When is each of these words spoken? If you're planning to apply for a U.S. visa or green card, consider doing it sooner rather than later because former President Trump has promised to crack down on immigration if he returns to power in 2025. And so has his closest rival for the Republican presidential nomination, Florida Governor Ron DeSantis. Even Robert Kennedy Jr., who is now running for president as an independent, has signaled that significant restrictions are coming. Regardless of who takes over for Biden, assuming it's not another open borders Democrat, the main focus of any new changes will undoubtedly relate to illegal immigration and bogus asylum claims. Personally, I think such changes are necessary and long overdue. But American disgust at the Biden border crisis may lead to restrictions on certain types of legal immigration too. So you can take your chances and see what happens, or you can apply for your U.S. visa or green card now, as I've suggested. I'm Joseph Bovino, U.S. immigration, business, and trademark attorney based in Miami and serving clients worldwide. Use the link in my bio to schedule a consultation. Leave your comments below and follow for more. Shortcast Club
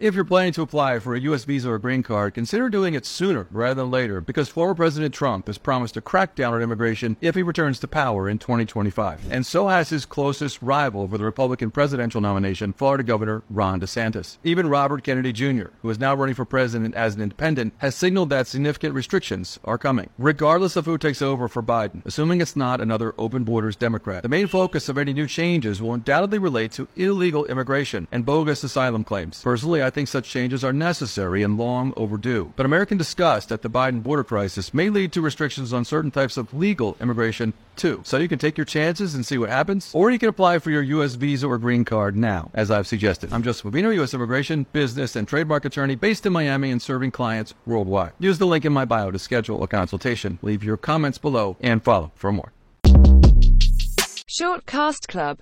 If 0.00 0.14
you're 0.14 0.24
planning 0.24 0.52
to 0.52 0.62
apply 0.62 1.00
for 1.00 1.16
a 1.16 1.20
U.S. 1.22 1.42
visa 1.42 1.68
or 1.68 1.78
green 1.80 2.04
card, 2.04 2.32
consider 2.32 2.68
doing 2.68 2.94
it 2.94 3.04
sooner 3.04 3.48
rather 3.50 3.82
than 3.82 3.90
later 3.90 4.20
because 4.20 4.48
former 4.48 4.72
President 4.72 5.12
Trump 5.12 5.48
has 5.48 5.58
promised 5.58 5.94
to 5.94 6.00
crack 6.00 6.36
down 6.36 6.54
on 6.54 6.62
immigration 6.62 7.16
if 7.20 7.34
he 7.34 7.42
returns 7.42 7.80
to 7.80 7.88
power 7.88 8.28
in 8.28 8.38
2025. 8.38 9.20
And 9.28 9.44
so 9.44 9.66
has 9.66 9.88
his 9.88 10.06
closest 10.06 10.62
rival 10.62 11.08
for 11.08 11.18
the 11.18 11.24
Republican 11.24 11.72
presidential 11.72 12.20
nomination, 12.20 12.74
Florida 12.74 13.02
Governor 13.02 13.42
Ron 13.50 13.80
DeSantis. 13.80 14.36
Even 14.44 14.68
Robert 14.68 15.02
Kennedy 15.02 15.32
Jr., 15.32 15.70
who 15.82 15.90
is 15.90 15.98
now 15.98 16.14
running 16.14 16.36
for 16.36 16.44
president 16.44 16.94
as 16.94 17.16
an 17.16 17.20
independent, 17.20 17.74
has 17.78 17.96
signaled 17.96 18.30
that 18.30 18.46
significant 18.46 18.94
restrictions 18.94 19.58
are 19.64 19.78
coming. 19.78 20.10
Regardless 20.16 20.76
of 20.76 20.84
who 20.84 20.96
takes 20.96 21.20
over 21.20 21.48
for 21.48 21.60
Biden, 21.60 22.06
assuming 22.06 22.40
it's 22.40 22.54
not 22.54 22.80
another 22.80 23.16
open 23.18 23.42
borders 23.42 23.74
Democrat, 23.74 24.22
the 24.22 24.28
main 24.28 24.46
focus 24.46 24.88
of 24.88 24.96
any 24.96 25.12
new 25.12 25.26
changes 25.26 25.82
will 25.82 25.94
undoubtedly 25.94 26.38
relate 26.38 26.70
to 26.70 26.86
illegal 26.94 27.46
immigration 27.46 28.06
and 28.12 28.24
bogus 28.24 28.62
asylum 28.62 29.02
claims. 29.02 29.42
Personally, 29.42 29.82
I 29.82 29.87
think 29.90 30.08
such 30.08 30.28
changes 30.28 30.64
are 30.64 30.72
necessary 30.72 31.42
and 31.42 31.58
long 31.58 31.92
overdue. 31.96 32.52
But 32.56 32.66
American 32.66 32.98
disgust 32.98 33.52
at 33.52 33.62
the 33.62 33.70
Biden 33.70 34.02
border 34.02 34.24
crisis 34.24 34.72
may 34.72 34.90
lead 34.90 35.12
to 35.12 35.20
restrictions 35.20 35.72
on 35.72 35.84
certain 35.84 36.10
types 36.10 36.36
of 36.36 36.52
legal 36.54 36.96
immigration 37.00 37.52
too. 37.76 38.00
So 38.04 38.18
you 38.18 38.28
can 38.28 38.38
take 38.38 38.56
your 38.56 38.64
chances 38.64 39.14
and 39.14 39.24
see 39.24 39.38
what 39.38 39.50
happens, 39.50 39.90
or 39.94 40.10
you 40.10 40.18
can 40.18 40.28
apply 40.28 40.58
for 40.58 40.70
your 40.70 40.82
U.S. 40.82 41.14
visa 41.14 41.46
or 41.46 41.58
green 41.58 41.84
card 41.84 42.16
now, 42.16 42.50
as 42.54 42.70
I've 42.70 42.86
suggested. 42.86 43.32
I'm 43.32 43.42
Joseph 43.42 43.72
Bovino, 43.72 43.94
U.S. 43.94 44.14
immigration, 44.14 44.66
business, 44.72 45.16
and 45.16 45.26
trademark 45.28 45.64
attorney 45.64 45.94
based 45.94 46.26
in 46.26 46.32
Miami 46.32 46.70
and 46.70 46.82
serving 46.82 47.10
clients 47.10 47.54
worldwide. 47.66 48.12
Use 48.18 48.38
the 48.38 48.46
link 48.46 48.64
in 48.64 48.72
my 48.72 48.84
bio 48.84 49.10
to 49.10 49.18
schedule 49.18 49.62
a 49.62 49.68
consultation. 49.68 50.38
Leave 50.42 50.64
your 50.64 50.76
comments 50.76 51.18
below 51.18 51.56
and 51.60 51.82
follow 51.82 52.12
for 52.14 52.32
more. 52.32 52.52
Shortcast 54.38 55.08
Club 55.08 55.36